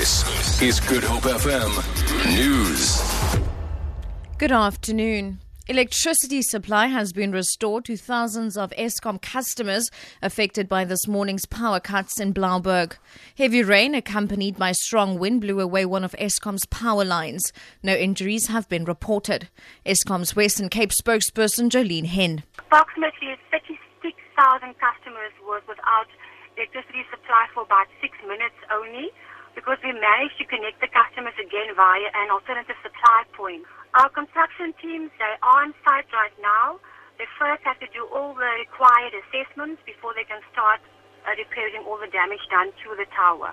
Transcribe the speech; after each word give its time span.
This 0.00 0.62
is 0.62 0.80
Good 0.80 1.04
Hope 1.04 1.24
FM 1.24 1.68
News. 2.34 3.02
Good 4.38 4.50
afternoon. 4.50 5.40
Electricity 5.68 6.40
supply 6.40 6.86
has 6.86 7.12
been 7.12 7.32
restored 7.32 7.84
to 7.84 7.98
thousands 7.98 8.56
of 8.56 8.70
Eskom 8.78 9.20
customers 9.20 9.90
affected 10.22 10.70
by 10.70 10.86
this 10.86 11.06
morning's 11.06 11.44
power 11.44 11.80
cuts 11.80 12.18
in 12.18 12.32
Blaauwberg. 12.32 12.96
Heavy 13.36 13.62
rain 13.62 13.94
accompanied 13.94 14.56
by 14.56 14.72
strong 14.72 15.18
wind 15.18 15.42
blew 15.42 15.60
away 15.60 15.84
one 15.84 16.02
of 16.02 16.12
Eskom's 16.12 16.64
power 16.64 17.04
lines. 17.04 17.52
No 17.82 17.94
injuries 17.94 18.46
have 18.46 18.66
been 18.70 18.86
reported. 18.86 19.50
Eskom's 19.84 20.34
Western 20.34 20.70
Cape 20.70 20.92
spokesperson 20.92 21.68
Jolene 21.68 22.06
Hen. 22.06 22.42
Approximately 22.58 23.36
36,000 23.50 24.74
customers 24.80 25.32
were 25.46 25.60
without 25.68 26.08
electricity 26.56 27.04
supply 27.10 27.48
for 27.52 27.64
about 27.64 27.86
six 28.00 28.16
minutes 28.26 28.56
only 28.72 29.10
because 29.54 29.78
we 29.82 29.92
managed 29.92 30.38
to 30.38 30.46
connect 30.46 30.80
the 30.80 30.90
customers 30.90 31.34
again 31.38 31.74
via 31.74 32.08
an 32.14 32.30
alternative 32.30 32.76
supply 32.82 33.26
point. 33.34 33.64
Our 33.98 34.08
construction 34.10 34.74
teams, 34.78 35.10
they 35.18 35.26
are 35.26 35.38
on 35.42 35.74
site 35.82 36.06
right 36.14 36.34
now. 36.38 36.78
They 37.18 37.26
first 37.36 37.62
have 37.66 37.78
to 37.82 37.88
do 37.92 38.06
all 38.14 38.32
the 38.32 38.50
required 38.62 39.12
assessments 39.12 39.82
before 39.84 40.14
they 40.14 40.24
can 40.24 40.40
start 40.54 40.80
uh, 41.26 41.34
repairing 41.36 41.84
all 41.84 41.98
the 41.98 42.08
damage 42.08 42.42
done 42.48 42.72
to 42.86 42.88
the 42.96 43.06
tower. 43.12 43.52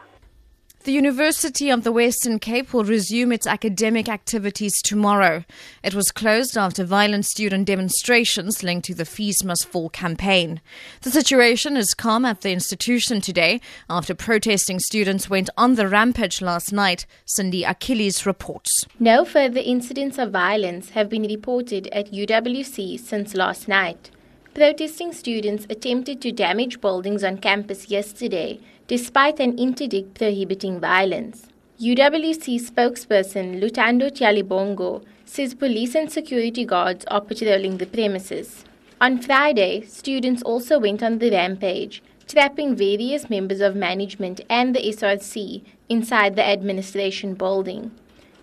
The 0.83 0.93
University 0.93 1.69
of 1.69 1.83
the 1.83 1.91
Western 1.91 2.39
Cape 2.39 2.73
will 2.73 2.85
resume 2.85 3.33
its 3.33 3.45
academic 3.45 4.07
activities 4.07 4.73
tomorrow. 4.81 5.43
It 5.83 5.93
was 5.93 6.11
closed 6.11 6.57
after 6.57 6.85
violent 6.85 7.25
student 7.25 7.65
demonstrations 7.67 8.63
linked 8.63 8.85
to 8.85 8.95
the 8.95 9.03
Fees 9.03 9.43
Must 9.43 9.67
Fall 9.67 9.89
campaign. 9.89 10.61
The 11.01 11.11
situation 11.11 11.75
is 11.75 11.93
calm 11.93 12.23
at 12.23 12.39
the 12.39 12.51
institution 12.51 13.19
today 13.19 13.59
after 13.89 14.15
protesting 14.15 14.79
students 14.79 15.29
went 15.29 15.49
on 15.57 15.75
the 15.75 15.89
rampage 15.89 16.41
last 16.41 16.71
night, 16.71 17.05
Cindy 17.25 17.65
Achilles 17.65 18.25
reports. 18.25 18.85
No 18.97 19.25
further 19.25 19.59
incidents 19.59 20.17
of 20.17 20.31
violence 20.31 20.91
have 20.91 21.09
been 21.09 21.23
reported 21.23 21.87
at 21.87 22.13
UWC 22.13 22.97
since 22.99 23.33
last 23.33 23.67
night. 23.67 24.11
Protesting 24.57 25.13
students 25.13 25.67
attempted 25.69 26.19
to 26.21 26.31
damage 26.31 26.81
buildings 26.81 27.23
on 27.23 27.37
campus 27.37 27.91
yesterday, 27.91 28.59
despite 28.87 29.39
an 29.39 29.55
interdict 29.59 30.15
prohibiting 30.15 30.79
violence. 30.79 31.45
UWC 31.79 32.59
spokesperson 32.67 33.61
Lutando 33.61 34.09
Tyhalibongo 34.09 35.03
says 35.25 35.53
police 35.53 35.93
and 35.93 36.11
security 36.11 36.65
guards 36.65 37.05
are 37.05 37.21
patrolling 37.21 37.77
the 37.77 37.85
premises. 37.85 38.65
On 38.99 39.21
Friday, 39.21 39.81
students 39.85 40.41
also 40.41 40.79
went 40.79 41.03
on 41.03 41.19
the 41.19 41.29
rampage, 41.29 42.01
trapping 42.27 42.75
various 42.75 43.29
members 43.29 43.61
of 43.61 43.75
management 43.75 44.41
and 44.49 44.75
the 44.75 44.81
SRC 44.81 45.61
inside 45.87 46.35
the 46.35 46.43
administration 46.43 47.35
building. 47.35 47.91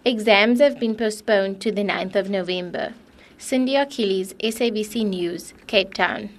Exams 0.04 0.60
have 0.60 0.78
been 0.78 0.94
postponed 0.94 1.60
to 1.60 1.72
the 1.72 1.82
9th 1.82 2.14
of 2.14 2.30
November. 2.30 2.94
Cindy 3.44 3.76
Achilles, 3.76 4.32
SABC 4.42 5.04
News, 5.04 5.52
Cape 5.66 5.92
Town. 5.92 6.30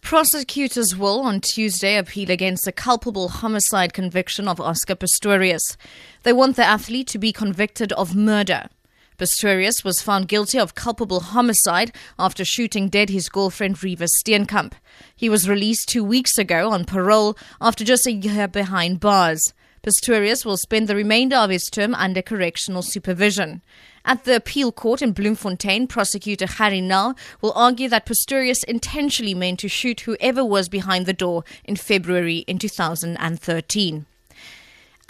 Prosecutors 0.00 0.96
will 0.96 1.20
on 1.20 1.42
Tuesday 1.42 1.98
appeal 1.98 2.30
against 2.30 2.64
the 2.64 2.72
culpable 2.72 3.28
homicide 3.28 3.92
conviction 3.92 4.48
of 4.48 4.62
Oscar 4.62 4.96
Pistorius. 4.96 5.76
They 6.22 6.32
want 6.32 6.56
the 6.56 6.64
athlete 6.64 7.06
to 7.08 7.18
be 7.18 7.34
convicted 7.34 7.92
of 7.92 8.16
murder. 8.16 8.70
Pistorius 9.18 9.84
was 9.84 10.00
found 10.00 10.28
guilty 10.28 10.58
of 10.58 10.74
culpable 10.74 11.20
homicide 11.20 11.92
after 12.18 12.46
shooting 12.46 12.88
dead 12.88 13.10
his 13.10 13.28
girlfriend 13.28 13.76
Reeva 13.76 14.08
Steenkamp. 14.08 14.72
He 15.14 15.28
was 15.28 15.50
released 15.50 15.90
two 15.90 16.02
weeks 16.02 16.38
ago 16.38 16.70
on 16.70 16.86
parole 16.86 17.36
after 17.60 17.84
just 17.84 18.06
a 18.06 18.12
year 18.12 18.48
behind 18.48 19.00
bars. 19.00 19.52
Pistorius 19.82 20.44
will 20.44 20.58
spend 20.58 20.88
the 20.88 20.94
remainder 20.94 21.36
of 21.36 21.50
his 21.50 21.70
term 21.70 21.94
under 21.94 22.20
correctional 22.20 22.82
supervision. 22.82 23.62
At 24.04 24.24
the 24.24 24.36
appeal 24.36 24.72
court 24.72 25.00
in 25.00 25.12
Bloemfontein, 25.12 25.86
prosecutor 25.86 26.46
Gerrie 26.46 26.80
Nel 26.80 27.16
will 27.40 27.52
argue 27.54 27.88
that 27.88 28.06
Pistorius 28.06 28.62
intentionally 28.64 29.34
meant 29.34 29.60
to 29.60 29.68
shoot 29.68 30.00
whoever 30.00 30.44
was 30.44 30.68
behind 30.68 31.06
the 31.06 31.12
door 31.12 31.44
in 31.64 31.76
February 31.76 32.38
in 32.46 32.58
2013. 32.58 34.06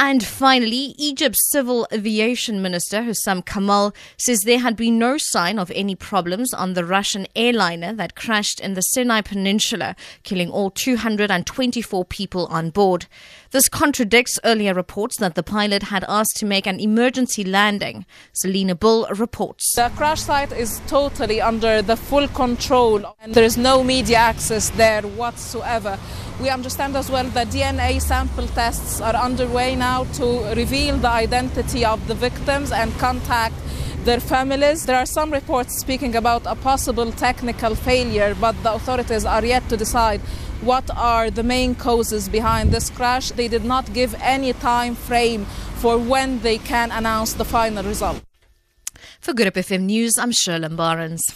And 0.03 0.25
finally, 0.25 0.95
Egypt's 0.97 1.51
civil 1.51 1.87
aviation 1.93 2.63
minister, 2.63 3.03
Hussam 3.03 3.45
Kamal, 3.45 3.93
says 4.17 4.41
there 4.41 4.59
had 4.59 4.75
been 4.75 4.99
no 4.99 5.19
sign 5.19 5.59
of 5.59 5.71
any 5.75 5.95
problems 5.95 6.55
on 6.55 6.73
the 6.73 6.87
Russian 6.87 7.27
airliner 7.37 7.93
that 7.93 8.15
crashed 8.15 8.61
in 8.61 8.73
the 8.73 8.81
Sinai 8.81 9.21
Peninsula, 9.21 9.95
killing 10.23 10.49
all 10.49 10.71
224 10.71 12.07
people 12.07 12.47
on 12.47 12.71
board. 12.71 13.09
This 13.51 13.69
contradicts 13.69 14.39
earlier 14.43 14.73
reports 14.73 15.19
that 15.19 15.35
the 15.35 15.43
pilot 15.43 15.83
had 15.83 16.07
asked 16.09 16.37
to 16.37 16.47
make 16.47 16.67
an 16.67 16.81
emergency 16.81 17.45
landing. 17.45 18.07
Selina 18.33 18.75
Bull 18.75 19.07
reports. 19.15 19.75
The 19.75 19.93
crash 19.97 20.23
site 20.23 20.53
is 20.53 20.81
totally 20.87 21.43
under 21.43 21.83
the 21.83 21.97
full 21.97 22.27
control, 22.29 23.05
and 23.21 23.35
there 23.35 23.45
is 23.45 23.59
no 23.59 23.85
media 23.85 24.17
access 24.17 24.71
there 24.71 25.03
whatsoever. 25.03 25.99
We 26.41 26.49
understand 26.49 26.97
as 26.97 27.11
well 27.11 27.25
that 27.25 27.49
DNA 27.49 28.01
sample 28.01 28.47
tests 28.47 29.03
are 29.03 29.15
underway 29.15 29.77
now 29.77 29.90
to 29.91 30.55
reveal 30.55 30.97
the 30.97 31.09
identity 31.09 31.85
of 31.85 32.07
the 32.09 32.15
victims 32.15 32.73
and 32.73 32.93
contact 32.99 33.55
their 34.05 34.21
families. 34.21 34.87
There 34.87 34.97
are 34.97 35.07
some 35.07 35.31
reports 35.33 35.79
speaking 35.79 36.17
about 36.17 36.43
a 36.47 36.55
possible 36.55 37.13
technical 37.13 37.75
failure, 37.75 38.35
but 38.41 38.55
the 38.63 38.73
authorities 38.73 39.25
are 39.25 39.45
yet 39.45 39.69
to 39.69 39.77
decide 39.77 40.21
what 40.63 40.89
are 40.97 41.31
the 41.31 41.43
main 41.43 41.75
causes 41.75 42.29
behind 42.29 42.71
this 42.71 42.89
crash. 42.91 43.31
They 43.31 43.49
did 43.49 43.65
not 43.65 43.93
give 43.93 44.15
any 44.23 44.53
time 44.53 44.95
frame 44.95 45.45
for 45.83 45.99
when 45.99 46.41
they 46.41 46.59
can 46.59 46.91
announce 46.91 47.35
the 47.35 47.45
final 47.45 47.85
result. 47.85 48.23
For 49.21 49.35
Good 49.35 49.53
FM 49.55 49.83
News, 49.83 50.19
I'm 50.19 50.31
Sherlyn 50.31 50.77
Barnes. 50.77 51.35